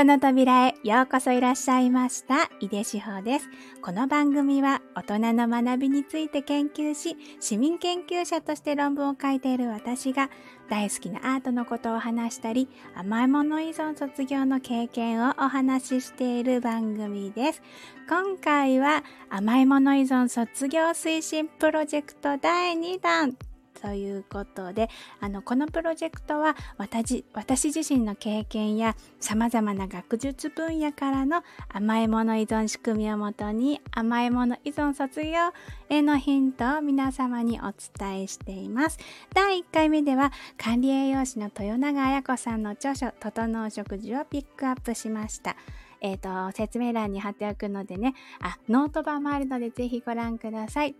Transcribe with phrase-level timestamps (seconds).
[0.00, 2.50] トの扉へようこそいらっしゃいました。
[2.58, 3.50] 井出志保です。
[3.82, 10.30] この番組は大人の学びについて研究し、市民研究者として論文を書いている私が
[10.70, 17.62] 大好きなアートのことを話したり、甘いもの依存卒業の経験をお話ししている番組です。
[18.08, 23.36] 今回は甘いもの依存卒業推進プロジェクト第2弾
[23.80, 24.88] ということで、
[25.20, 35.52] あの、このプロジェクトは私私自身の経験や様々な学術分野からの甘いもの依存仕組みをもとに甘いもの依存卒業
[35.88, 38.98] へのヒントを皆様にお伝えしています。
[39.34, 45.56] 第1回目では管理栄養士の豊永彩子さんの著書、整う食事をピックアップしました。
[46.00, 50.94] えっ、ー、と、説明欄に貼っておくのでね、あ、ノート版もあるのでぜひご覧ください。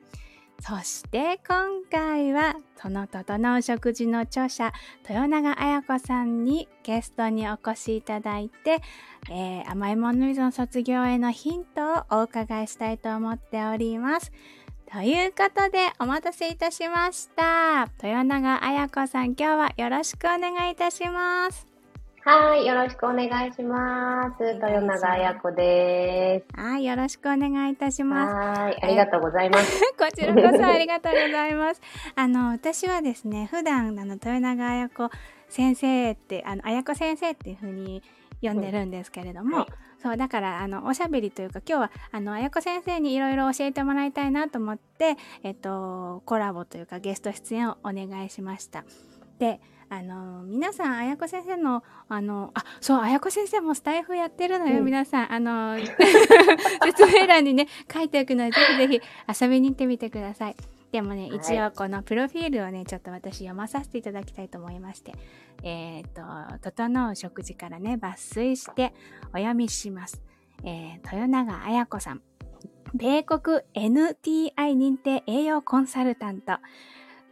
[0.60, 4.72] そして今回はその整う食事の著者
[5.08, 8.82] 豊永彩子さんにゲストにお越しいただいて、
[9.30, 14.32] えー、甘いもの依存卒業へのヒントをお伺いしたいと思っております。
[14.92, 17.88] ということでお待たせいたしました。
[18.02, 21.69] 豊永彩子さん今日はよろしくお願いいたします。
[22.22, 24.44] はい、よろしくお願いします。
[24.44, 26.60] 豊永彩子です。
[26.60, 28.34] はい、よろしくお願いいたします。
[28.34, 29.80] はい、ありがとうございます。
[29.98, 31.80] こちらこそありがとうございます。
[32.14, 35.10] あの、私はですね、普段、あの、豊永彩子
[35.48, 38.02] 先生って、あの、彩子先生っていうふうに
[38.42, 39.68] 呼んでるんですけれども、うんはい、
[40.02, 48.84] そうだからあのおしゃべりというか今日はあの綾子先生にいろいろ教えてもらいたいなと思って、えっと、コラボというかゲスト出演をお願いしました。
[49.38, 49.60] で
[49.92, 55.76] あの皆さん綾子先生のあのあそう綾子先生もスタイフやってるのよ、うん、皆さんあの
[56.86, 59.00] 説明欄にね書いておくのでぜひぜ
[59.36, 60.56] ひ遊びに行ってみてください。
[60.92, 65.12] でもね、はい、一応このプロフィールをね、ちょっと私読まさせていただきたいと思いまして、
[65.62, 68.92] えっ、ー、と、整う食事からね、抜粋して
[69.28, 70.20] お読みします。
[70.64, 72.22] えー、豊永綾子さん。
[72.92, 76.54] 米国 NTI 認定栄養コンサルタント。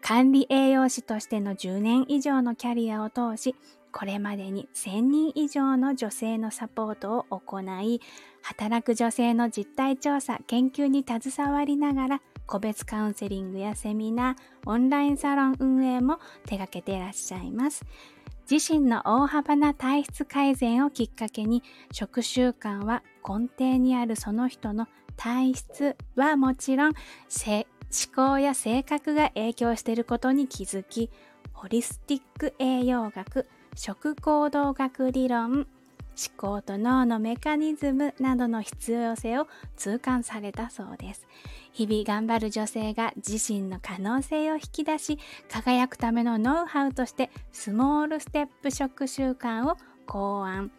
[0.08, 3.54] 管理栄養士としての10年以上のキャリアを通し、
[3.92, 8.00] これまでに1000人以上の女性のサポートを行い、
[8.40, 17.84] 働く女性の実態調査、研究に携わりながら、個別カウンセリングやセミナー、オンラインサロン運営も手掛けていらっしゃいます。
[18.50, 24.86] 自身の大幅な体質改善をきっかけに、食習慣は根底にあるその人の
[25.18, 26.92] 体質はもちろん、
[27.90, 31.10] 思考や性格が影響していることに気づき、
[31.52, 35.66] ホリスティック栄養学、食行動学理論、思
[36.36, 39.46] 考と脳のメカニズムなどの必要性を
[39.76, 41.26] 痛感されたそうです。
[41.72, 50.72] 日々頑張る女性が自身の可能性を引き出し、輝くためのノウハウとしてスモールステップ食習慣を考案。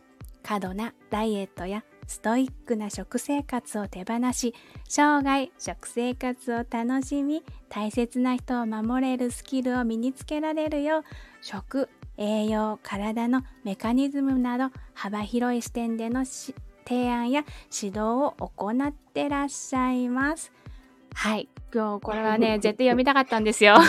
[0.44, 4.54] 過度なダイエットやストイックな食生活を手放し
[4.88, 11.04] 生涯食生活を楽しみ大切な人を守れるスキルを身につけられるよう
[11.42, 20.52] 食栄養体のメカニズムなど幅広い視点での提案や指導を行ってらっしゃいます。
[21.14, 21.48] はい。
[21.74, 23.75] 今日これはね、 絶対読みたかったんですよ。
[23.80, 23.81] こ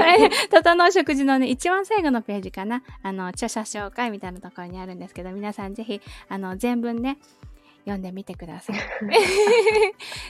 [0.00, 2.82] れ、整う食事のね、一番最後のページかな。
[3.02, 7.18] あの、著者紹介みたいなところにあるんですけど、皆さんぜひ、あの、全文ね、
[7.84, 8.76] 読んでみてください。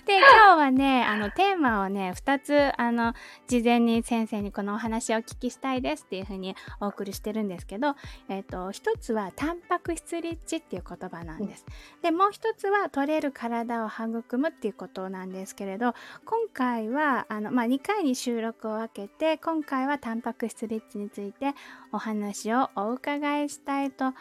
[0.06, 3.14] で、今日はね、あの、テーマをね、2つ、あの、
[3.46, 7.94] 事前に先生にこのお話をお聞きしたいですっていうふうにお送りしてるんですけど、
[8.28, 11.64] えっ、ー、と、1つは、タンパク質リッチっていう言葉なんです。
[12.02, 15.94] で、もう1つは、取れる体を育むっていうことなんですけれど、
[16.24, 21.54] 今回は、あの、まあ、2回に収録を分けて、今回はタンパク質リッチについて
[21.92, 24.12] お話をお伺いしたいと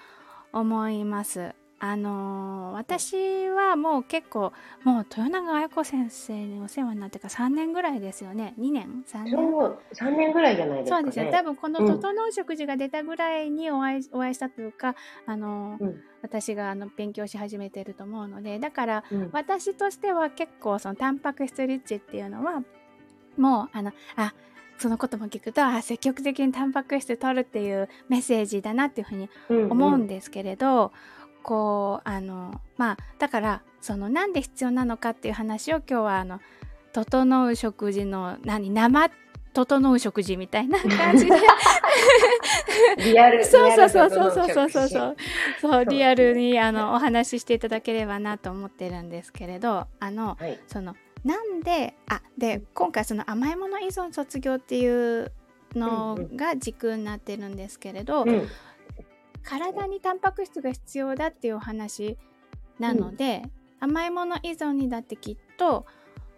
[0.51, 1.62] 思います。
[1.85, 4.53] あのー、私はもう結構
[4.85, 8.53] もう豊永綾子先生にお世話になってから3年ぐらいですよね。
[8.57, 9.31] 2年？3年？
[9.33, 14.95] そう3年ぐらいじゃないですか、ね、そうですよ多分この「整う食事」が出たぐらいにお会い,、お会いしたというか
[15.25, 22.63] あのーうん、私があの勉強し始めてると思うのでだから、うん、私としては結構そのタンパク質リッチっていうのは
[23.35, 24.33] もうあのあ
[24.77, 29.29] そのことも聞くとあ積極的にタンパク質取るっていうメッセージだなっていうふうに
[29.69, 30.89] 思うんですけれど、うんうん
[31.43, 36.39] こうあのまあだからそのなんで必要なのかっていう話を今日はあの
[36.93, 39.11] 整う食事の何生
[39.53, 41.31] 整う食事みたいな感じで。
[42.97, 43.45] リアル。
[43.45, 45.15] そうそうそうそうそうそうそうそう
[45.61, 45.85] そう。
[45.85, 55.31] リアルにあのお話ししていただければなと思ってるんですけれどあの、はい、そのなんであで今回その甘いもの依存卒業っていう
[55.75, 58.49] のが軸になってるんですけれど、うんうん
[59.43, 62.17] 体にタンパク質が必要だっていうお話
[62.79, 63.43] なので、
[63.79, 65.85] 甘いもの依存にだってきっと、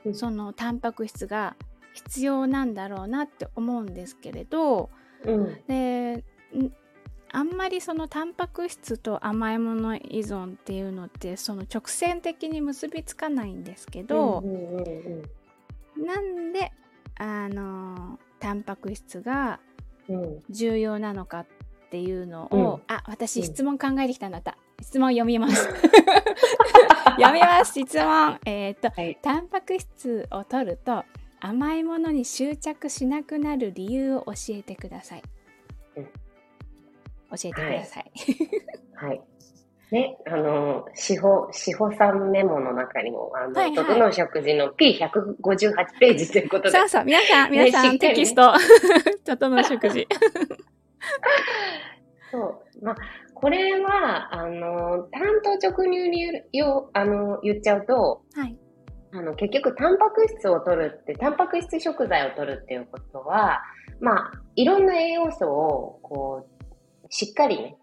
[0.05, 1.55] うんそのタンパク質が
[1.93, 4.91] 必要なんだろうなって思うんですけれど
[5.23, 5.57] うん。
[5.67, 6.23] でん
[7.31, 14.79] あんまりそのタンパク質と甘いもの依存っていうのってその直線的に結びつかないんですけど、うんうん
[15.97, 16.71] うんなんで
[17.17, 19.59] あのタンパク質が
[20.07, 20.23] うん。
[20.23, 20.43] うん。
[20.51, 21.47] 重要なのかっ
[21.89, 22.93] ていうのを、うん。
[22.93, 23.45] あ私うん。
[23.45, 24.57] 質問考えてきたんだった。
[24.81, 25.67] 質問読みます。
[27.17, 28.39] 読みます質問。
[28.45, 29.17] えっ、とはい。
[29.21, 31.03] タンパク質を取ると
[31.39, 35.23] 甘いものに執着しなくなる理由を教えてください、
[35.97, 36.05] うん。
[36.05, 36.11] 教
[37.35, 38.11] えてください、
[38.95, 39.21] はい。
[39.91, 43.85] ね、あの、司法、司法さんメモの中にも、あの、はいはい。
[43.85, 46.71] 整う食事の P158 ページということで。
[46.71, 47.05] そう、そう。
[47.05, 47.99] 皆さんね皆さん、ね。
[47.99, 48.53] テキスト。
[49.23, 50.07] 整う食事
[52.31, 52.85] そう。
[52.85, 52.95] まあ、
[53.33, 58.57] これは、あの、単刀直入によ、あの、言っちゃうと、はい
[59.11, 63.61] あの、結局、タンパク質を取るって、タンパク質食材を取るっていうことは、
[64.01, 67.77] まあ、いろんな栄養素を、こう、しっかりね、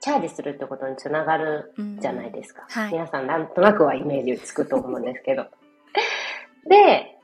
[0.00, 2.66] チャージするってことにつながるうんじゃないですか。
[2.68, 5.46] はい皆さんなんとなくはイメージつくと思うんですけど。
[6.68, 7.18] で、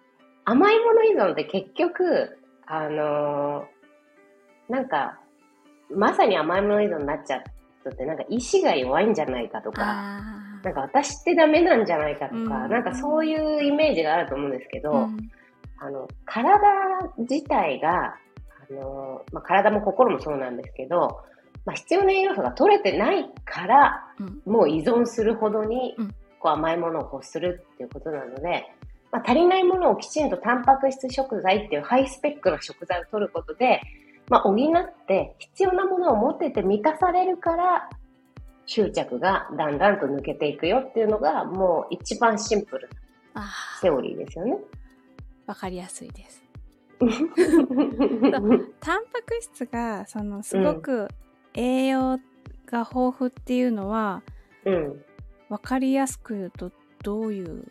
[0.45, 3.75] 甘いもの依存って結局、あのー
[4.67, 5.21] なんか、
[5.91, 7.43] まさに甘いもの依存になっちゃう
[7.83, 12.49] 人って、なんか意志が弱いんじゃないかとか、あなんか私ってダメなんじゃないかとか、うん。
[12.49, 15.31] なんかそういうイメージがあると思うんですけど、ーうん。
[15.79, 16.59] あの、体
[17.19, 18.15] 自体が、
[18.71, 21.21] あの、まあ、体も心もそうなんですけど、
[21.67, 24.53] まあ、必要な栄養素が取れてないから、うん。
[24.53, 26.09] もう依存するほどにうん、
[26.41, 28.65] こう甘いものを欲するっていうことなので、
[29.13, 33.81] まあ、足りないものをきちんとタンパク質食材っていうハイスペックの食材を取ることで、
[34.29, 34.57] まあ、補っ
[35.07, 37.89] て必要なものを持ってて満たされるから、
[38.67, 42.89] 執着がだんだんと抜けていくよっていうのが、もう一番シンプル
[43.35, 44.53] なあセオリーですよね。
[44.53, 44.57] ー
[45.47, 46.43] わかりやすいです
[48.81, 51.09] タンパク質がそのすごく
[51.53, 52.19] 栄養
[52.67, 54.23] が豊富っていうのは、
[54.65, 55.05] うん。
[55.51, 56.73] わかりやすく言うと
[57.03, 57.71] どういう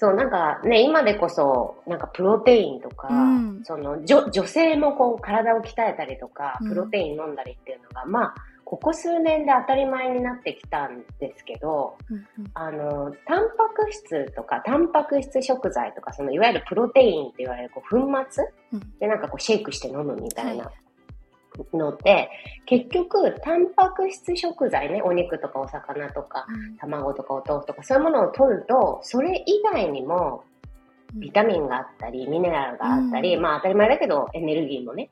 [0.00, 3.60] そう、なんかね、今でこそ、なんかプロテインとか、うん。
[3.64, 12.24] その女、女性もこう体を鍛えたりとかうん、プロテイン飲んだりっていうのが、まあ、ここ数年で当たり前になってきたんですけど、うんうん。
[12.54, 18.98] あの、タンパク質とか、タンパク質食材とか、そのいわゆるプロテインって言われるこう粉末うん。
[19.00, 20.70] でなんかこうシェイクして飲むみたいはな
[21.72, 22.30] ので、
[22.66, 26.46] 結局、タンパク質食材ね、お肉とかお魚とか、
[26.78, 30.44] 卵とかお豆腐とかそういうものを取ると、それ以外にも
[31.14, 33.42] ビタミンがあったり、ミネラルがあったり、うん。
[33.42, 35.10] まあ当たり前だけどエネルギーもね、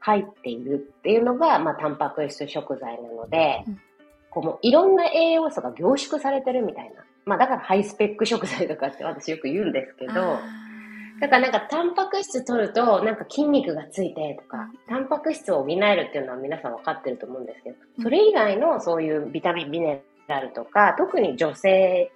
[0.00, 3.80] 入っているっていうのが、まあタンパク質食材なので、うん。
[4.30, 7.02] こうもういろんな栄養素が凝縮されてるみたいな。
[7.24, 10.40] まあだからハイスペック食材とかって私よく言うんですけど、あ
[11.20, 22.12] だからなんかタンパク質取るとなんか筋肉がついてとか、タンパク質を補えるっていうのは皆さん分かってると思うんですけど、それ以外のそういうビタミン、ミネラルとか、特に女性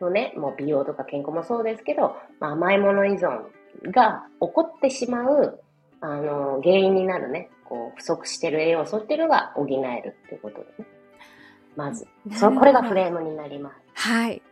[0.00, 3.42] のね、もう美容とか健康もそうですけど、まあ、甘いもの依存
[3.90, 5.60] が起こってしまう、
[6.00, 10.86] あの、原因になるね、こう、不足してる栄養素っていうのが補えるっていうことでね。
[11.76, 13.76] まず、そこれがフレームになります。
[13.94, 14.42] はい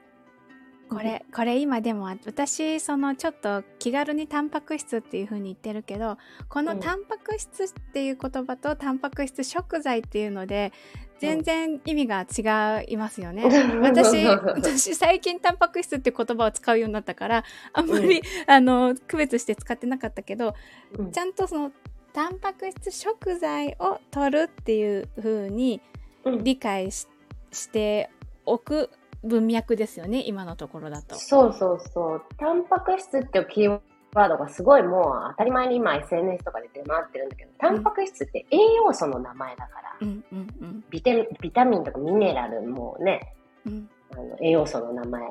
[0.88, 6.16] これこれ今でも私そのちょっと気軽にタンパク質っていう風に言ってるけど
[6.49, 6.81] このうん。
[6.81, 10.73] タンパク質っていう言葉とタンパク質食材っていうので
[11.19, 13.45] 全然意味が違いますよね。
[13.83, 20.55] 私私最近タンパク質って言葉を使うようになったからあんまり、あの区別して使ってなかったけど
[20.97, 21.11] うん。
[21.11, 21.73] ちゃんとその
[22.12, 25.81] タンパク質食材を取るっていう風に
[26.25, 26.45] うん。
[26.45, 27.09] 理解し
[27.52, 28.11] して
[28.45, 28.90] おく
[29.25, 31.16] 文脈ですよね今のところだと。
[31.16, 32.23] そうそうそう。
[32.38, 33.80] タンパク質っていうキー
[34.14, 40.85] ワードがすごいもう当たり前に今 SNS とかで出回ってるんだけど、タンパク質って栄養素の名前だから、うんうんうん。
[40.90, 43.35] ビテビタミンとかミネラルもね、
[43.66, 43.88] うん。
[44.12, 45.23] あの栄養素の名前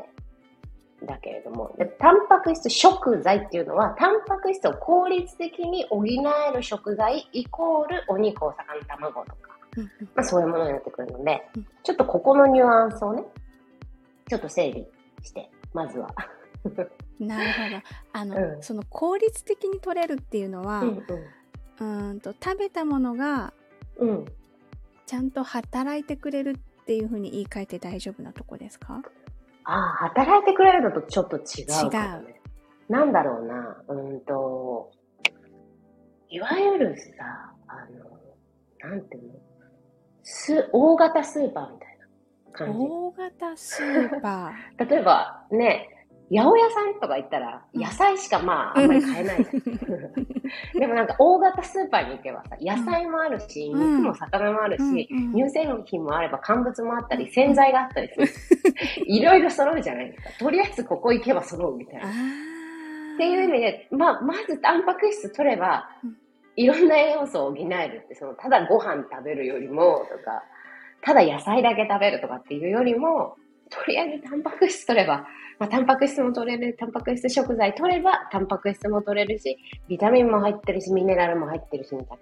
[1.03, 9.85] だけれども、でタンパク質食材っていうのは、タンパク質を効率的に補える食材イコールお肉、お魚、卵とか、うん。
[10.13, 13.23] まあそういうものになってくるのでうん、ちょっとここのニュアンスをね、
[14.27, 14.87] ちょっと整理
[15.21, 16.07] して、まずは。
[16.63, 23.53] うんなるほどあの、うんその効率的に取れるっていうのは、うーんと食べたものが
[23.97, 24.09] うん。
[24.09, 24.25] うん。
[25.05, 29.03] ちゃんと働いてくれるっていうふうに言い換えて大丈夫なとこですか？
[29.65, 32.41] ああ、働いてくれるのとちょっと違うかもね。
[32.89, 34.91] なんだろうな、うーんと、
[36.29, 39.39] いわゆるさ、あの、なんていうの？
[40.23, 41.94] す大型スーパーみたいな
[42.55, 42.77] 感じ。
[42.77, 44.53] 大型スーパ
[44.85, 45.89] 例えばね、
[46.31, 49.45] 八百屋さんとか行ったら、野菜しかまあ、あんまり買えない。
[50.73, 58.27] でもなんか大型スーパーに行けばさ、野菜もあるし、うん肉も魚もあるし、乳製品もあれば乾物もあったり、洗剤があったりする。
[59.05, 60.29] いろいろ揃うじゃないですか。
[60.45, 62.07] とりあえずここ行けば揃うみたいな。
[62.07, 66.17] っーていう意味で、まあ、まずタンパク質取ればうん、
[66.55, 70.43] いろんな栄養素を補えるって、その、ただご飯食べるよりも、とか、
[71.05, 73.35] ただ野菜だけ食べるとかっていうよりも、
[73.69, 75.27] とりあえずタンパク質取れば、
[75.59, 79.57] まあ、タンパク質も取れる、タンパク質食材取れば、タンパク質も取れるし、
[79.87, 82.17] ビタミンも入ってるし、ミネラルも入ってるし、みたい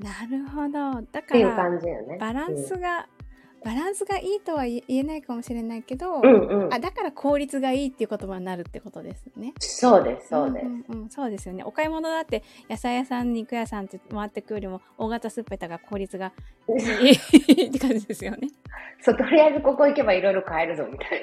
[0.00, 0.12] な。
[0.12, 1.02] っなるほど。
[1.12, 2.16] だていうから、感じよね。
[2.18, 3.06] バランスが、
[3.66, 9.54] バランスがいいとは言えないかもしれないけど、うん、うんうんあだから効率がいいっていう言葉になるってことですね。
[9.58, 10.66] そうです、そうです。
[10.66, 11.64] んうんうんそうですよね。
[11.64, 16.32] お買い物だって野菜屋さん、肉屋さんって回ってくよりも大型スーパー行ったから効率が
[16.68, 18.48] いいって感じですよね。
[19.02, 21.22] そう、とりあえずここ行けばいろいろ買えるぞ、みたい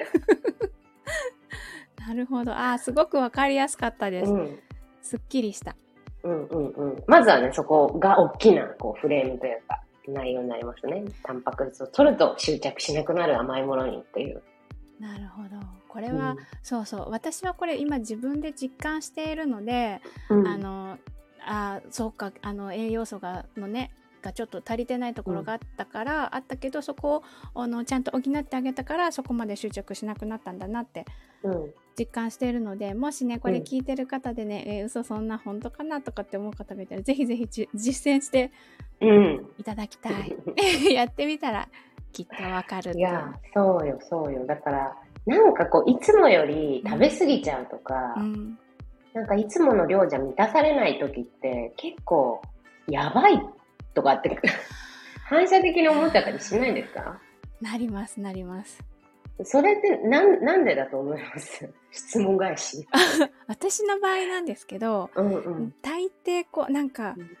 [2.06, 2.52] なるほど。
[2.52, 4.26] あーすごくわかりやすかったでな。
[4.26, 4.32] す。
[4.32, 4.58] うん。
[5.00, 5.76] すっきりした。
[6.24, 7.04] うんうんうん。
[7.06, 11.04] まずはね、そこが大きなこうフレームというか、内容になりますね。
[11.22, 14.42] タンパク質を取ると執着しなくなる甘いものにっていう。
[15.00, 15.48] なるほど。
[15.88, 17.10] これは、うんそうそう。
[17.10, 20.98] 私はこれ今自分で実感しているので、うんあの
[21.46, 23.92] あそうかあの栄養素がのね
[24.24, 27.22] がちょっと足りてないところがあったから、あったけどそこ
[27.54, 31.04] をあのちゃんと補ってあげたからそこまで執着しなくなったんだなって
[31.42, 31.74] うん。
[31.96, 38.50] 実感しているのでもしねこれうん聞いてる方でね、えー嘘そんな本当かなとかって思う方がいたらぜひぜひじ実践して
[39.00, 39.46] うん。
[39.58, 40.36] いただきたい
[40.92, 41.68] やってみたら
[42.14, 44.46] きっとわかるいや、そうよ、そうよ。
[44.46, 48.56] だから、なんかこう、いつもより食べ過ぎちゃうとか、うん、
[49.12, 52.40] なんかいつもの量じゃ満たされない時って、結構、
[52.86, 53.42] やばい
[53.94, 54.38] とかって、
[55.24, 57.20] 反射的に思っちゃったりしないんですか？
[57.60, 58.82] なりますなります。
[59.42, 61.68] それって、なん、なんでだと思います？
[61.90, 62.86] 質問返し。
[63.48, 65.74] 私の場合なんですけど、うんうん。
[65.82, 67.36] 大抵こうなんか、うん。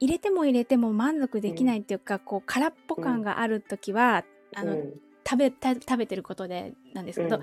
[0.00, 4.24] 入れても入れても満足できないっていうか、こう空っぽ感がある時は、
[4.54, 5.00] あのうん。
[5.26, 7.40] 食べた食べてることでなんですけど、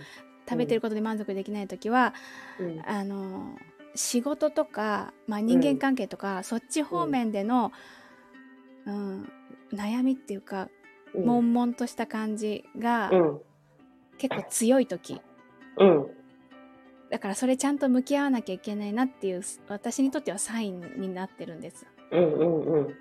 [0.47, 2.13] 食べてることで満足できない時は、
[2.59, 2.81] うん。
[2.85, 3.57] あの
[3.95, 7.71] 仕事とか、まあ、人間関係とか、そっち方面での、
[8.85, 9.31] うん
[9.73, 10.69] 悩みっていうか、
[11.13, 13.41] うん悶々とした感じがうん。
[14.17, 15.19] 結構強い時
[15.77, 16.07] うん。
[17.09, 21.85] だからそれちゃんと向き合わなきゃいけないなっていう私にとってはサインになってるんです。
[22.11, 22.95] うんうんうん。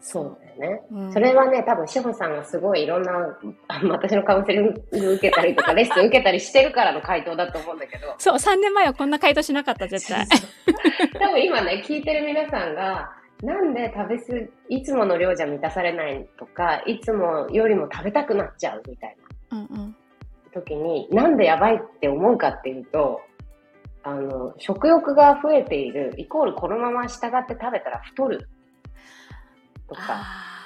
[0.00, 0.82] そうだよね。
[0.90, 8.14] うんそれはね、多分、志保さんがすごいいろんな、あ私のカウンセリング受けたりとか、レッスン受けたりしてるからの回答だと思うんだけど。
[8.18, 10.26] そう、3年前はこんな回答しなかった、絶対。
[11.18, 13.10] 多分今ね、聞いてる皆さんが、
[13.42, 19.16] なんで食べすぎ、いつもの量じゃ満たされないとか、いつもよりも食べたくなっちゃうみたい
[19.50, 19.96] なうんうん。
[20.52, 23.20] 時に、なんでやばいって思うかっていうと、
[24.02, 28.48] あの、食欲が増えている、イコールこのまま従って食べたら太る
[29.88, 30.58] とか、あ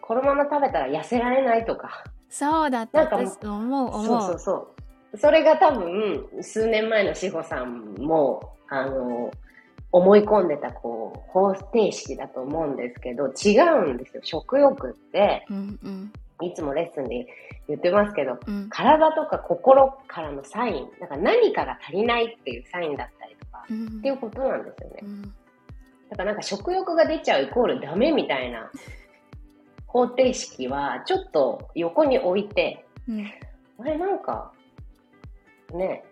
[0.00, 2.98] このまま食べたら痩せられないとか、ーそうだった。
[2.98, 4.04] なんかもう私思う、思う。
[4.04, 4.52] そうそうそ
[5.12, 5.16] う。
[5.16, 9.30] それが多分、数年前の志保さんも、あの、
[9.94, 14.22] 思い込んでた、こう、方程式だと思うんですけど、違うんですよ。
[14.24, 16.12] 食欲って、うんうん。
[16.42, 17.28] いつもレッスンで
[17.68, 18.68] 言ってますけど、うん。
[18.70, 23.86] 体とか心からのサイン、なんか何かが足りないっていうサインだったりとか、うん。
[23.86, 24.98] っていうことなんですよね。
[25.02, 25.06] う。
[25.06, 25.22] ん。
[25.22, 25.34] だか
[26.16, 28.68] らなんか食欲が出ちゃうイコールダメみたいな
[29.86, 33.30] 方程式は、ちょっと横に置いて、うん。
[33.78, 34.50] あれなんか、
[35.72, 36.02] ね、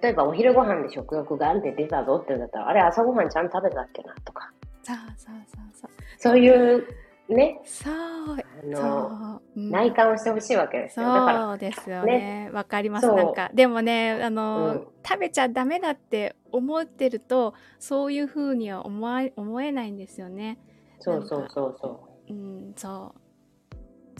[0.00, 4.50] 例えばお昼ご飯で食欲があるで出たぞって言うんだったら、あれ朝ごはんちゃんと食べたっけなとか、
[4.82, 5.90] そうそうそうそう。
[6.18, 6.86] そういう
[7.28, 8.36] ね、そう、あ
[8.74, 9.60] その、う。
[9.60, 11.06] うん内観をしてほしいわけですよ。
[11.06, 12.50] そうですよね。
[12.52, 13.12] わ、かります。
[13.12, 20.58] なんか、でもね、あの、うん食べちゃダメだって思ってると、そういうふうには思わ思えないんですよね。
[21.00, 23.20] そうそうそうそうん、そう。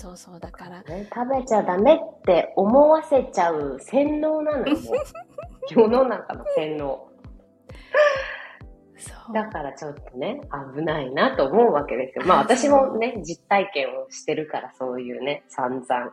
[0.02, 0.90] そうそう、だからう、。
[0.90, 1.06] ね。
[1.14, 4.76] 食べちゃダメって思わせちゃう洗脳なのよ。
[5.70, 7.08] 世の中の洗脳。
[9.32, 10.40] だからちょっとね、
[10.74, 12.24] 危ないなと思うわけですよ。
[12.26, 16.12] まああ私もね、実体験をしてるから、そういうね、散々。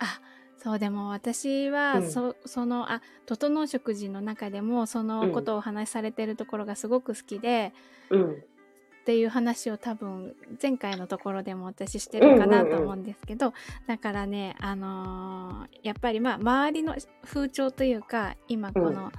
[0.00, 0.20] あ
[0.56, 7.74] そうでも私は、うんそそのあ整う食事の中でもそのことをお話しされてるところがすごく好きで、
[8.08, 8.44] うん。
[9.08, 13.54] っていう話を多分前回のところでも私してるかなと思うんですけど、
[13.86, 19.10] だからねあのーやっぱりまあ周りの風潮というか今この、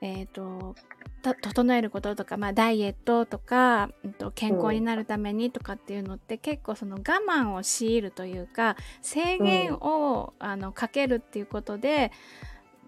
[0.00, 0.76] えっ、と
[1.20, 12.12] と整えることとか、まあ、ダイエットとか、うんと健康になるためにとかっていうのって、結構その我慢を強いるというか制限を、あのかけるっていうことで、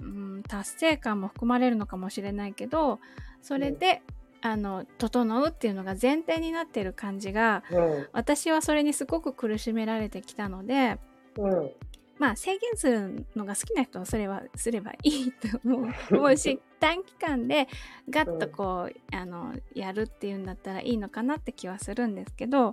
[0.01, 3.01] うん、達成感も含まれるのかもしれないけど
[3.43, 4.03] それで、
[4.43, 8.09] あの整うっていうのが前提になってる感じがうん。
[8.13, 10.99] 私はそれにすごく苦しめられてきたので。
[11.37, 11.71] うん。
[12.19, 17.67] まあ制限するのが好きな人はそれはすればいいと思うし 短期間で
[18.11, 22.73] ガッとこう、あのやるっていうんだったらいいのかなって気はするんですけど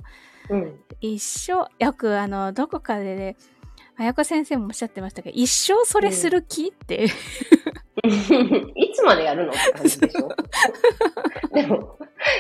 [0.50, 0.79] うん。
[1.00, 3.38] 一生よくあのどこかで、ね、
[3.95, 7.05] 綾子先生もおっしゃってましたけど一生それする気って、
[8.75, 10.27] いつまでやるのって感じでしょ？
[11.62, 11.98] でも、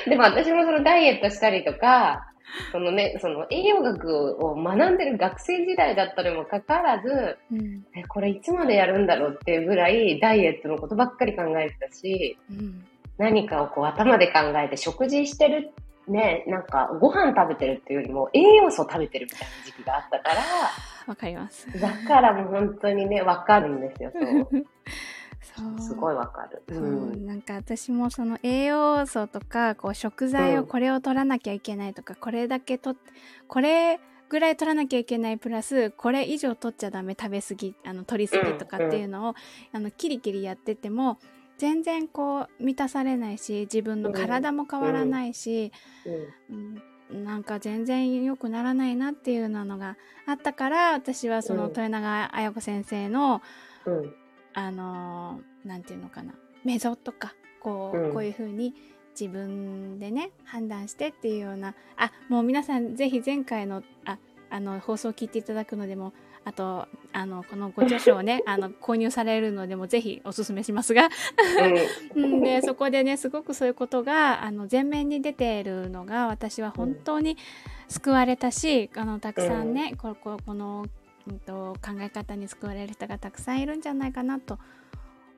[0.07, 2.27] でも私もそのダイエットしたりとか、
[2.71, 12.85] そのね、その栄養学を学んでる学生時代だったにもかかわらず、うんえ、これいつまでやるんだろうっていうぐらいダイエットのことばっかり考えてたし、うん
[13.17, 15.71] 何かをこう頭で考えて食事してる、
[16.07, 20.41] ね、なんかご飯食べてるっていうよりも栄養素食べてるみたいな時期があったから、
[21.07, 21.67] わかります。
[21.79, 24.65] だからもう本当にね、わかるんですよ、そう。
[25.79, 26.63] すごいわかる。
[26.69, 27.25] そううん。
[27.25, 30.59] なんか私もその栄養素とかこう食材うん。
[30.61, 32.95] をこれを取らなきゃいけないとか、これだけと
[33.47, 33.99] これ
[34.29, 39.35] ぐらい取らなきゃいけないプラスこれ以上取っちゃダメ食べ過ぎあの取り過ぎとかっていうのを、
[39.71, 41.17] あのキリキリやってても
[41.57, 45.71] 全然こう満たされないし自分の体も変わらないし、
[46.49, 46.55] うん。
[46.55, 46.81] うん
[47.23, 51.69] なんか全然良くならないなっていうのがあったから私はそのうん。
[51.69, 53.41] 豊永綾子先生の、
[53.85, 54.15] うん
[54.53, 56.33] あのーなんていうのかな。
[56.63, 58.13] メゾとかこう,、うん。
[58.13, 58.73] こういう風に
[59.19, 66.13] 自分でね判断してっていうようなあもう皆さんぜひ前回のああの放送を聞いていただくのでも
[66.45, 71.09] あとあのこのご著書をね あの購入されるのでもぜひおすすめしますが、
[72.15, 77.37] うん、でそこでねすごくそういうことがあの前面に出ているのが私は本当に
[77.89, 80.85] 救われたし、あのたくさんね、こここの、
[81.29, 84.57] うん、と考え方に救われる人がたくさんいるんじゃないかなと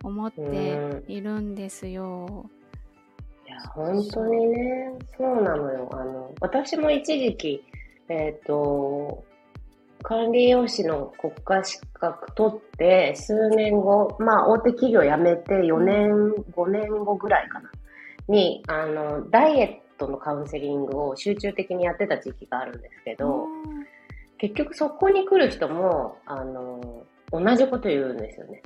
[0.03, 2.49] 思っているんですよ。
[3.47, 5.89] いや、本当にね、そうなのよ。
[5.91, 7.63] あの、私も一時期、
[8.07, 9.23] えっ、と、
[10.03, 16.11] 管理栄養士の国家資格取って、数年後、まあ、大手企業辞めて4年、
[16.55, 17.69] 5年後ぐらいかな、
[18.27, 23.47] に、あの、ダイエットのカウンセリングを集中的にやってた時期があるんですけど、
[24.39, 28.61] 結局そこに来る人も、あの、同じこと言うんですよね。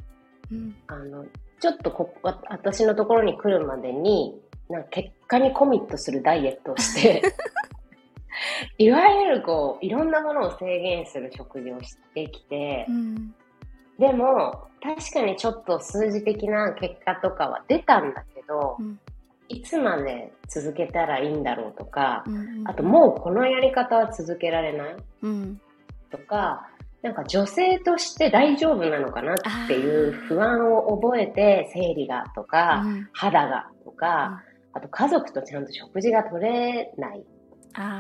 [0.52, 0.76] うん。
[0.88, 1.26] あの、
[1.60, 7.22] ちょっとこわ私のところに来るまでに、なんか結果にコミットするダイエットをして、
[8.78, 13.36] いわゆるこう、いろんなものを制限する食事をしてきてう、ん。
[13.98, 19.00] でも、確かにちょっと数字的な結果とかは出たんだけど、うん
[19.54, 24.96] いつまで続けたらいいんだろうとかう、んあともうこのやり方は続けられない？
[25.22, 25.62] うん。
[26.10, 26.70] とか、
[27.02, 29.38] なんか女性として大丈夫なのかなっ
[29.68, 33.10] ていう不安を覚えて、生理がとか、うん。
[33.14, 34.42] 肌がとか、
[34.74, 37.24] あと家族とちゃんと食事が取れない。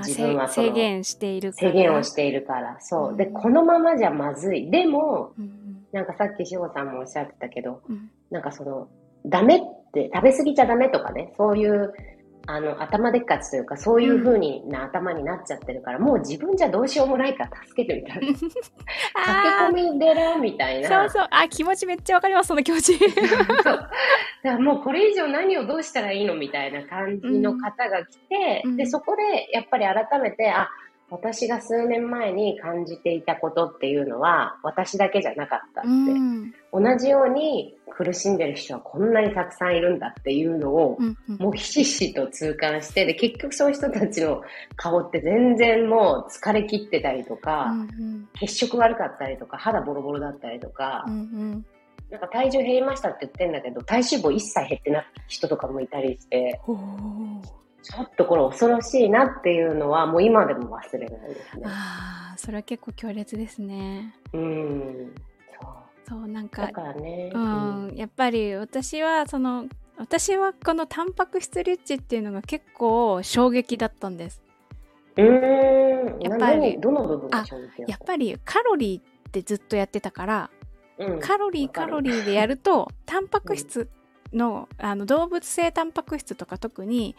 [0.05, 1.71] 自分は制限しているから。
[1.71, 3.09] 制限をしているから、そう。
[3.09, 3.13] う。
[3.13, 3.17] ん。
[3.17, 4.69] で、このままじゃまずい。
[4.69, 5.59] でも、うん
[5.91, 8.09] なんかさっきしほさんもおっしゃってたけど、うん。
[8.31, 8.87] なんかその、
[9.25, 11.93] ダメって、食べ過ぎちゃダメとかね、そういう、
[12.45, 18.33] あの、頭でっかちというか、そういう風にな頭になっちゃってるから、もう自分じゃどうしようもないから助けてみたいな。
[18.35, 18.51] 駆
[19.15, 20.89] あけ込み寺みたいな。
[20.89, 23.09] ーそうそうあ気持ちめっちゃわかりますその気持ち そう。
[23.13, 23.89] だか
[24.43, 30.69] らもうこれ以上何をどうしたらいいのみたいな感じの方が来て、うんで、そこでやっぱり改めて、あ、
[31.13, 35.89] 私が数年前に感じていたことっていうのは私だけじゃなかったって。
[35.89, 36.53] うん。
[36.73, 41.37] 同じように苦しんでる人はこんなにたくさんいるんだっていうのを、うんうん。
[41.37, 44.41] もうひしひしと痛感して、で、結局そういう人たちの
[44.75, 51.65] 顔って全然もう疲れ切ってたりとか、うん血色悪かったりとか、肌ボロボロだったりとか、うんうん。
[52.09, 56.59] なんか体重減りましたって言ってんだけど、体脂肪一切減ってない人とかもいたりして、
[57.83, 61.63] ちょっとこれ恐ろしいなっていうのはもう今でも忘れないですね。
[61.65, 65.13] ああそれは結構強烈ですねうん。
[65.61, 65.71] そう。
[66.09, 67.31] そうなんかだからね。
[67.33, 69.65] うん、やっぱり私はその
[69.97, 74.41] 私はこのタンパク質リッチっていうのが結構衝撃だったんです
[75.17, 76.19] うん。
[76.21, 80.49] やっぱり何どの部分が衝撃やっぱりカロリーってずっとやってたから
[80.97, 83.89] うんカロリーカロリーでやるとタンパク質
[84.33, 87.15] の,、あの動物性タンパク質とか特に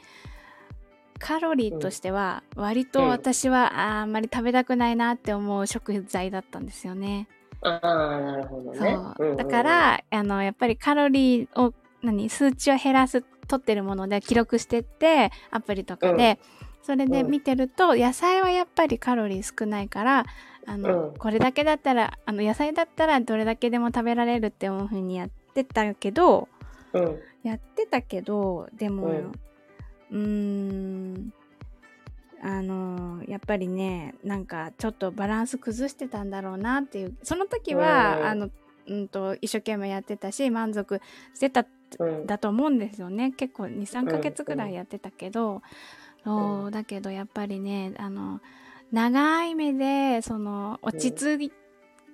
[1.19, 7.29] カロリーとしては割と私はあんまり食べたくないなって思う食材だったんですよね。
[7.63, 8.99] ああ、なるほどね。
[9.17, 9.37] そう。
[9.37, 11.73] だからあのやっぱりカロリーを
[12.03, 16.39] 何数値を減らす取ってるもので記録してってアプリとかで、
[16.83, 20.27] それで見てると、野菜はやっぱりカロリー少ないから
[20.67, 21.15] あの、うん。
[21.15, 26.49] これだけだったらあの野菜だったらどれだけでも食べられるって思う風にやってたけど
[26.93, 27.21] うん。
[27.43, 29.33] やってたけどでも
[30.15, 31.33] うーん。
[32.43, 37.17] あのやっぱりねなんかちょっとバランス崩してたんだろうなっていう。
[37.23, 38.27] その時は、うん。
[38.27, 38.51] あの
[38.87, 41.01] うんと一生懸命やってたし満足
[41.35, 41.67] してた
[41.99, 42.27] うん。
[42.27, 43.33] だと思うんですよね。
[43.33, 45.63] 結構23ヶ月ぐらいやってたけど、
[46.25, 48.41] そうだけどやっぱりねあの
[48.93, 51.53] 長い目でその落ち着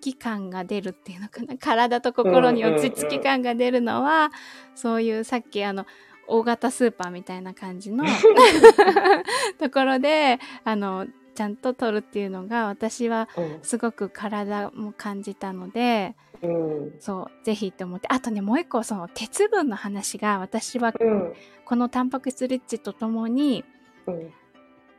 [0.01, 1.57] き感が出るっていうのかな。
[1.57, 4.31] 体と心に落ち着き感が出るのは、
[4.75, 5.87] そういうさっきあの
[6.31, 8.05] 大型スーパーみたいな感じの
[9.59, 13.59] ところであのちゃんと取るっていうのが私はうん。
[13.63, 16.95] すごく体も感じたのでうん。
[17.01, 21.33] そうぜひって思ってあとねもう一個その鉄分の話が私はうん。
[21.65, 23.65] このタンパク質リッチとともに
[24.07, 24.33] うん。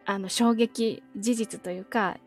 [0.06, 2.18] あの衝撃事実というか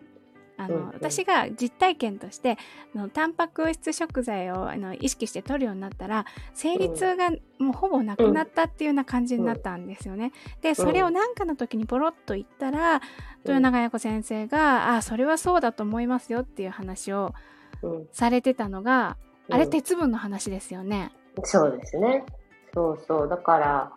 [0.65, 2.57] あの、うんうん私が実体験として
[2.95, 6.25] あのタンパク質食材をあの意識して取るようになったら
[6.55, 10.33] 生理痛がもうほぼなくなったっていうような感じになったんですよね。
[10.63, 13.03] でそれを何かの時にポロッと言ったら、
[13.45, 17.35] 豊永彩子先生が「あそれはそうだと思いますよ」っていう話を
[17.83, 18.09] うん。
[18.13, 19.17] されてたのが、
[19.51, 21.13] あれうん鉄分の話ですよね。
[21.43, 22.25] そうですね。
[22.73, 23.29] そうそう。
[23.29, 23.93] だから、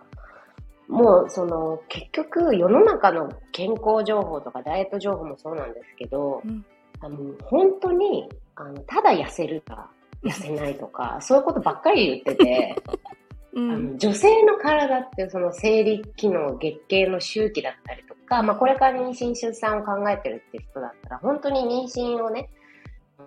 [0.88, 6.66] もうその結局世の中の健康情報とかダイエット情報もそうなんですけど、うん。
[7.00, 9.92] あの本当にあのただ痩せるか
[10.24, 12.76] 痩せないとか、そういうことばっかり言ってて、
[13.54, 13.72] うん。
[13.72, 22.50] あの女性の体ってその生理機能、月経の周期だったりとか、まあ、これから妊娠出産を考えてるって人だったら、本当に妊娠をね、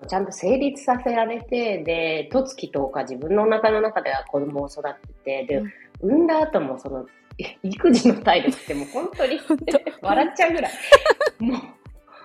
[0.06, 4.82] ちゃんと成立させられて、で、十月10日自分のお腹の中では子供を育
[5.24, 5.72] てて、で、うん。
[6.02, 7.19] 産んだ後もその、え
[7.62, 9.40] 育児の体力ってもう本当に
[10.02, 10.72] 笑っちゃうぐらい、
[11.40, 11.56] も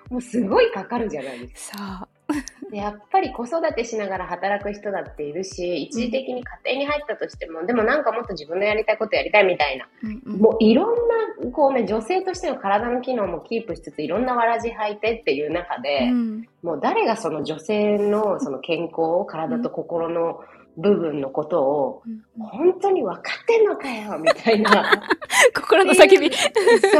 [0.09, 2.07] う、もうすごいかかるじゃないですか。
[2.71, 10.39] でやっぱり子育てしながら働く人だっているし、一時的に家庭に入ったとしても、でもなんかもっと自分のやりたいことやりたいみたいな、うんうん。
[10.39, 10.95] もういろん
[11.43, 16.47] な、こうね、女性としての体の機能もキープしつつ、いろんなわらじ履いてっていう中で、うん。
[16.63, 20.41] もう誰がその女性のその健康、体と心の
[20.77, 25.01] 部分のことを、うん本当に分かってんのかよみたいな、
[25.55, 26.31] 心の叫び。
[26.33, 26.47] そ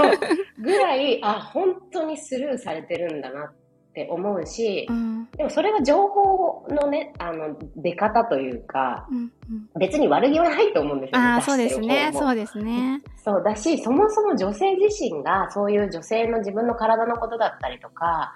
[0.08, 0.12] う、
[0.60, 3.54] ぐらい、あ、本当にスルーされてるんだなっ
[3.94, 9.32] て思うし、うんでもそれは情報のね、あの、出方というか、うんうん
[9.78, 11.28] 別に悪気はないと思うんですよね。
[11.28, 12.12] ああ、そうですね。
[12.14, 13.02] そうですね。
[13.18, 18.34] そうだし、そもそも女性自身がそういう女性の自分の体のことだったりとか、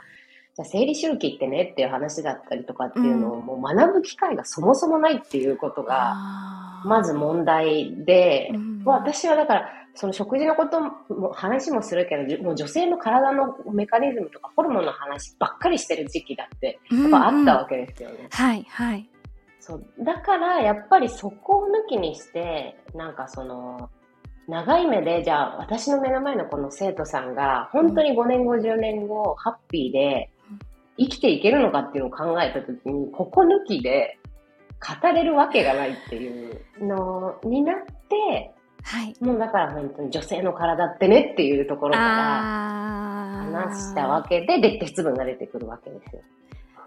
[0.59, 6.15] じゃあ生理周期ってねっていう話だったりとかっていうのをもう学ぶ機会がそもそもないっていうことが、
[6.83, 18.29] まず問題で、うん私はだから、その食事のことも話もするけど、じもう女性の体のメカニズムとかホルモンの話ばっかりしてる時期だって、やっぱあったわけですよね。
[18.31, 19.09] はい、はい。
[19.59, 19.85] そう。
[19.99, 23.89] だから、やっぱりそこを抜きにして、なんかその、
[24.47, 30.38] 長い目で、じゃあ、私の目の前のこの生徒さんが、本当に5年後、10年後、ハッピーでうん、
[30.99, 34.19] 生きていけるのかっていうのを考えたときに、ここ抜きで、
[35.01, 37.75] 語れるわけがないっていうのになっ
[38.09, 39.13] て、はい。
[39.19, 42.69] もうだから本当に女性の体ってねっていうところから。
[43.49, 46.21] 話したわけで、で、鉄分が出てくるわけですよ。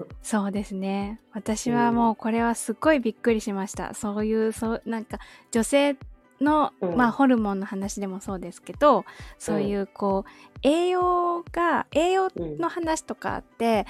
[0.22, 1.20] そうですね。
[1.32, 3.94] 私はもうこれはすっごいびっくりしました。
[3.94, 5.18] そういう、そう、なんか
[5.50, 5.96] 女性
[6.42, 6.96] の、うん。
[6.96, 9.04] まあホルモンの話でもそうですけど、
[9.38, 12.58] そういうこう、栄養が、栄養うん。
[12.58, 13.86] の話とかって、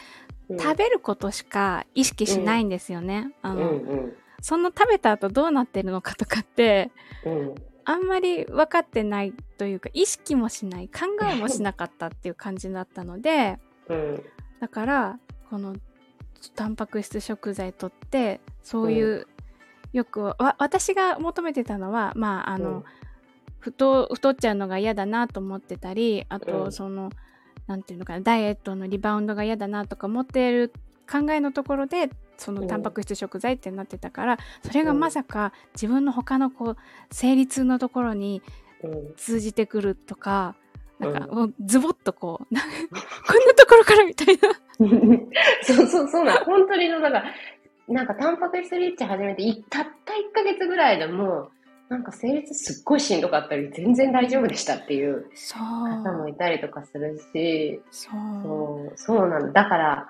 [0.49, 0.59] うん。
[0.59, 3.33] 食べることしか意識しないんですよね。
[3.43, 4.13] あうんの、うん。
[4.41, 6.91] その食べた後どうなってるのかとかって、
[7.25, 7.55] うん。
[7.85, 14.23] あんまり分かってないというか、意識もしない、考えもしなかったっていう感じだったので、うん。
[14.61, 15.19] だから
[15.51, 15.75] この
[16.55, 19.27] タンパク質食材とってそういう、
[19.93, 22.85] よくわ私が求めてたのはまああの、うん。
[23.61, 26.73] 太太っちゃうのが嫌だなと思ってたりあと、うん。
[26.73, 27.11] その
[27.67, 30.73] なんていうのかなダイエットのリバウンドが嫌だなとか思っている
[31.11, 32.69] 考えのところでそのうん。
[32.69, 36.77] タンパク質食材ってなってたから、それがまさか自分の他のこう
[37.13, 38.43] 生理痛のところに
[38.83, 39.15] うん。
[39.17, 40.57] 通じてくるとか
[40.99, 41.35] なんか、うん。
[41.35, 42.77] もうズボッとこうなんか
[43.29, 44.43] こんなところからみたいな。
[45.63, 47.25] そうそうそうな、本当にそう、だから、
[47.93, 51.51] なんかタンパク質リッチ始めて、いたった1ヶ月ぐらいでもう、
[51.89, 55.27] なんか生理すっごいしんどかったり、全然大丈夫でしたっていう
[56.03, 58.09] 方もいたりとかするし、そ
[58.91, 59.63] うそう、なんだ。
[59.65, 60.09] だから、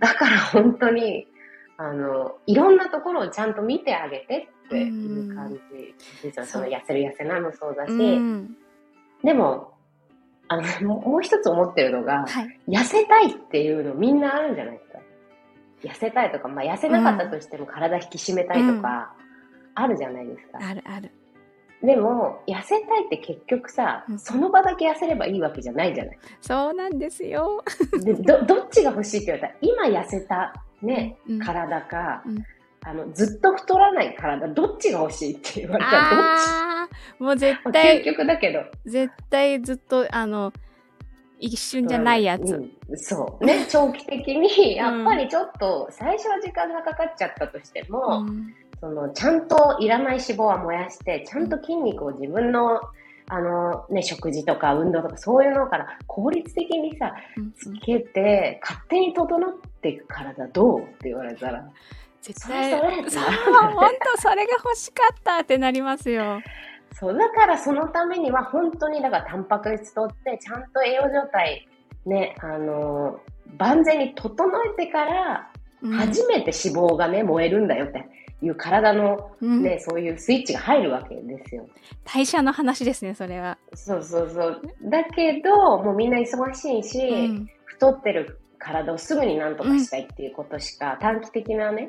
[0.00, 1.26] だから本当に、
[1.76, 5.60] あの、いろんなところをちゃんと見てあげてっっていう感じ。
[6.22, 8.56] 実はその痩せる痩せないもそうだし、うん
[9.24, 9.74] でも、
[10.48, 12.58] あの、もうもう一つ思ってるのが、はい。
[12.68, 14.78] 痩せたいっていうのみんなあるんじゃない？
[14.78, 14.89] ですか。
[15.82, 19.14] 痩せたいとか、まあ痩せなかったとしても体引き締めたいとか、
[19.74, 20.58] あるじゃないですか。
[20.60, 21.10] あるある。
[21.82, 26.18] でも、痩せたいって結局さう、んその場だけ痩せればいいわけじゃないじゃない。
[26.40, 27.64] そうなんですよ。
[28.04, 29.54] で、ど、どっちが欲しいって言われたら、
[29.90, 32.44] 今痩せたね、うん体か、うん
[32.82, 36.88] あの、ずっと太らない体、どっちが欲しいって言われたら、どっ
[37.18, 37.22] ち？
[37.22, 38.64] もう絶まあ対究、極だけど。
[38.86, 40.54] 絶対ずっと、あの、
[41.40, 42.54] 一瞬じゃないやつ。
[42.54, 43.44] うんそう。
[43.44, 52.80] ね、 長期的に、やっぱりちょっと、最初は時間がかかっちゃったとしても、うんその、ちゃんといらない脂肪は燃やして、ちゃんと筋肉を自分の、
[53.28, 61.64] あの、ね、食事とか運動とかそういうのから効率的にさ、うんつけて、勝手に整っていく体どうって言われたら、
[62.22, 62.80] 絶対、そう、
[63.70, 66.40] 本当それが欲しかったってなりますよ。
[66.92, 71.68] そう、だからそのためには本当に、だからタンパク質とって、ちゃんと栄養状態、
[72.06, 73.20] ね、あの
[73.58, 74.48] 万全に整
[74.78, 75.50] えてから、
[75.82, 78.04] うん初めて脂肪がね、燃えるんだよって
[78.42, 81.66] いう体のうんね、そういうスイッチが入るわけですよ。
[82.04, 83.56] 代謝の話ですね、それは。
[83.74, 84.62] そうそうそう。
[84.90, 91.88] だけど、もうみんな忙しいし、うん太ってる体をすぐになんとかしたいっていうことしか、短期的なね、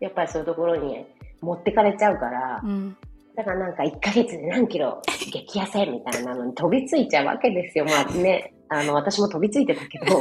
[0.00, 1.04] やっぱりそういうところに
[1.42, 2.96] 持ってかれちゃうから、うん
[3.38, 5.00] だからなんか1ヶ月で何キロ
[5.32, 7.84] 激痩せみたいなのに飛びついちゃうわけですよ。
[7.84, 10.18] まあね、あの、私も飛びついてたけど、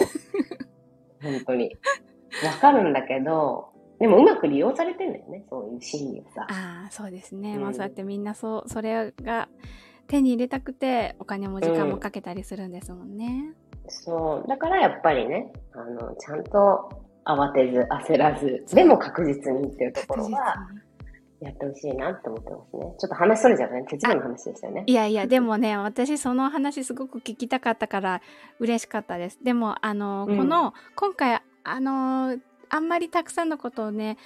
[1.23, 1.75] 本当に。
[2.45, 6.45] わかるんだけど、でもうまく利用されてんだよね、そういう心理をさ。
[6.47, 7.55] ああ、そうですね。
[7.55, 9.49] うんまあそうやってみんなそう、それが
[10.05, 13.55] 手に入れたくて、お金も時間もかけたりするんですもんね。
[13.87, 14.47] そう。
[14.47, 16.91] だからやっぱりね、あの、ちゃんと
[17.25, 20.69] 慌てず、焦らず、でも確実にっていうところは、
[21.39, 22.95] やってほしいなって思ってますね。
[22.97, 23.85] ちょっと話それじゃない？
[23.85, 24.83] 鉄分の話でしたよね。
[24.87, 28.21] いやいや、でもね、私その話すごく聞きたかったから
[28.59, 29.39] 嬉しかったです。
[29.43, 32.37] でも、あの、うんこの、今回、あの、
[32.69, 34.17] あんまりたくさんのことをね、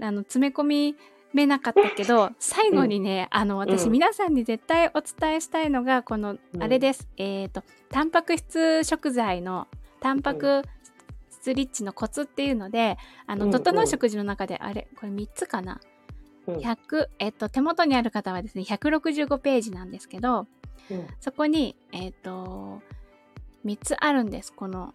[0.00, 0.96] あの、詰め込み
[1.32, 7.08] めなかったけど、 最後にね、あの、私、うん皆さんに絶対お伝えしたいのが、この、うんあれです。
[7.16, 9.66] えっ、と、タンパク質食材の、
[10.00, 10.62] タンパク
[11.30, 15.80] 質リッチのコツっていうので、あの、うん整う食事の中で、あれ、これ3つかな？
[15.82, 15.95] うん
[16.46, 20.46] 100、えっと、手元にある方はですね、165ページなんですけど、
[20.90, 22.80] うんそこに、えっと、
[23.64, 24.94] 3つあるんです、この。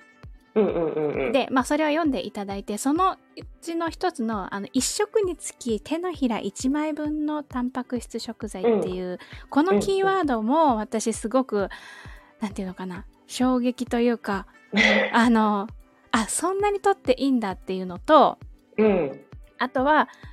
[0.55, 1.31] うんうんうんうん。
[1.31, 3.17] で、まあ、それを読んでいただいて、そのう
[3.61, 11.69] ちの一つの、あの、1食につき手のひら1枚分のタンパク質食材っていう、このキーワードも私すごく、
[12.39, 14.45] なんていうのかな、衝撃というか、
[15.13, 15.67] あの、
[16.11, 18.37] あ、そんなに取っていいんだっていうのと、
[18.77, 19.21] うん。
[19.57, 20.31] あとは、うんと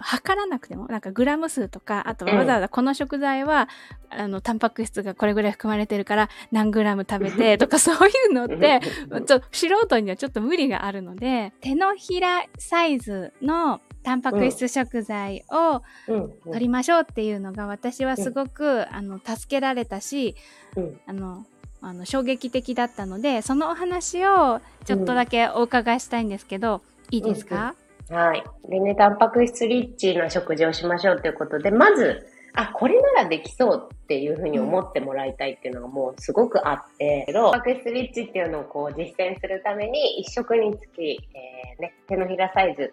[0.00, 3.68] 測らなくても、なんかグラム数とか、あとはわざわざこの食材は、
[4.10, 8.80] あの、タンパク質がこれぐらい含まれてるから何グラム食べて とかそういうのって、
[9.26, 16.32] ちょ素人にはちょっと無理があるので、手のひらサイズのタンパク質食材をうん。
[16.44, 20.36] 取りましょうっていうのが私はすごく、あの、助けられたし、
[20.76, 21.00] うん。
[21.06, 21.46] あの、
[21.80, 27.74] あの衝撃的だったので、そのお話をちょっとだけお伺いしたいんですけど、いいですか、
[28.10, 28.44] はい。
[28.68, 42.92] でね、タンパク質リッチな食事をしましょうということで、まず、あ、これならできそうっていうふうに思ってもらいたいっていうのがもうすごくあって、タンパク質リッチっていうのをこう実践するために、一食につき、えーね、手のひらサイズ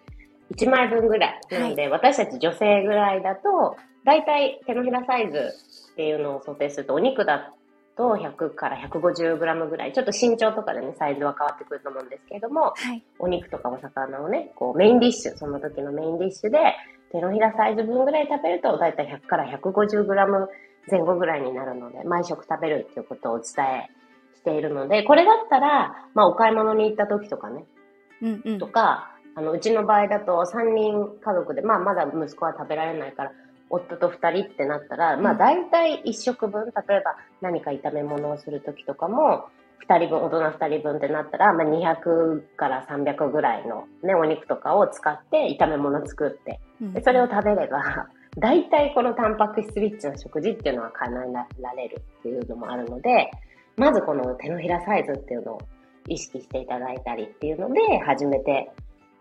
[0.52, 1.40] 1枚分ぐらい。
[1.50, 5.52] なので、私たち女性ぐらいだと、だいたい手のひらサイズ
[5.92, 7.52] っていうのを想定すると、お肉だ
[7.96, 13.02] と100から150グラムぐらい、ちょっと身長とかでね、サイズは変わってくると思うんですけれども、はい。
[13.18, 16.58] お肉とかお魚をね、こうメインディッシュ、その時のメインディッシュで、
[17.12, 20.48] 手のひらサイズ分ぐらい食べると、だいたい100から150グラム
[20.90, 23.90] 前後ぐらいになるので、毎食食べるっていうことをお伝え
[24.36, 27.64] しているので、これだったら、まあお買い物に行った時とかね、
[28.22, 28.66] うんうんと。
[28.66, 33.32] か、あの、うちの場合だと3人家族で、まあまだ息子は食べられないから、
[33.72, 39.46] 夫と2人ってなったら、まあうん大体1食分、例えば何か炒め物をする時とかも、
[39.88, 48.08] 2人分、大人2人分ってなったら、まあ200から300ぐらいのね、お肉とかを使って炒め物作って、うんでそれを食べれば、
[48.38, 51.32] 大体このタンパク質リッチな食事っていうのは叶え
[51.62, 53.30] られるっていうのもあるので、
[53.76, 55.60] まずこの手のひらサイズっていうのを
[56.08, 58.70] 意識していただいたりっていうので、始めて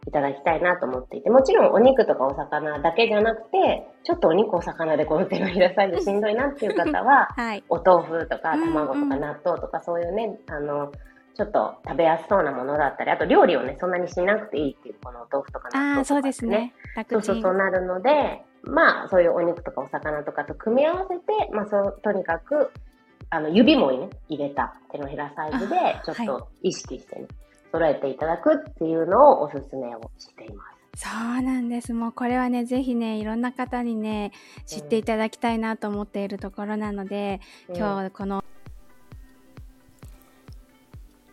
[0.08, 7.64] いただきたいなと思っていて、もちろんお肉とかお魚だけじゃなくて、ちょっとお肉お魚でこの手のひらサイズしんどいなっていう方は、 はい。
[7.70, 10.92] お豆腐とか卵とか納豆とかそういうね、あの、
[11.36, 16.74] ちょっと食べやすそうなものだったり、あと料理をね、そんなにしなくていいっていう、このお豆腐とか納豆とか、ああ、そうですね。
[17.10, 22.72] そうそうそうなるので、まあ、そういうお肉とかお魚とかと組み合わせて、まあ、そうとにかく、
[23.30, 27.30] あの、指もね、入れた手のひらサイズで、ちょっと意識してね、はい、
[27.72, 30.64] 揃えていただくっていうのをおすすめをしていま
[30.96, 31.04] す。
[31.04, 31.94] そうなんです。
[31.94, 34.32] もうこれはね、ぜひね、いろんな方にね、
[34.66, 38.44] 知っていただきたいなと思っているところなので、うん、今日この、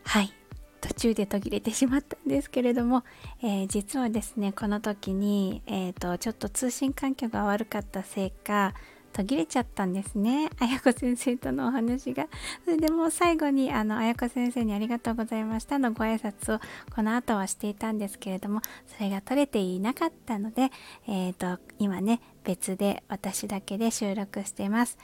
[0.04, 0.32] はい。
[0.80, 3.04] 途中で途切れてしまったんですけれども、
[3.42, 8.74] えー、実はですねこの時に、えーと、ちょっと通信環境が悪かったせいか
[9.18, 10.48] 途切れちゃったんですね。
[10.60, 12.28] 綾子先生とのお話が。
[12.64, 15.80] それでもう最後にあの綾子先生にありがとうございました。
[15.80, 16.60] のご挨拶を
[16.94, 20.70] この後はしていたんですけれどもそれが取れていなかったので、
[21.08, 24.96] えーと今ね別で私だけで収録しています。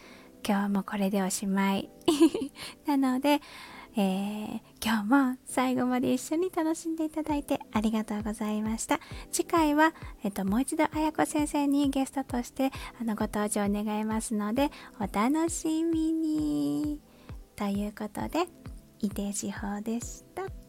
[0.47, 1.91] 今日もこれでおしまい。
[2.87, 3.41] なので
[3.97, 9.01] えー、今日も最後まで一緒に楽しんでいただいてありがとうございました。
[9.31, 17.01] 次回は、えっと、もう一度あや子先生にゲストとしてあのご登場願いますので、お楽しみに。
[17.57, 18.47] ということで、
[19.01, 20.64] 伊手志保でした。